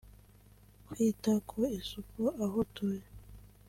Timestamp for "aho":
2.43-2.57